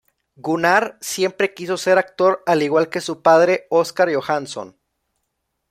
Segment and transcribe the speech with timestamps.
[0.39, 4.75] Gunnar siempre quiso ser actor al igual que su padre, Oscar Johanson.